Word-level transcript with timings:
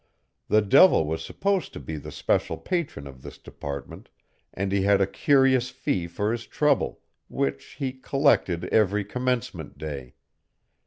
The 0.47 0.63
devil 0.63 1.05
was 1.05 1.23
supposed 1.23 1.73
to 1.73 1.79
be 1.79 1.95
the 1.97 2.11
special 2.11 2.57
patron 2.57 3.05
of 3.05 3.21
this 3.21 3.37
department, 3.37 4.09
and 4.51 4.71
he 4.71 4.81
had 4.81 4.99
a 4.99 5.05
curious 5.05 5.69
fee 5.69 6.07
for 6.07 6.31
his 6.31 6.47
trouble, 6.47 7.01
which 7.27 7.75
he 7.77 7.93
collected 7.93 8.63
every 8.73 9.05
commencement 9.05 9.77
day. 9.77 10.15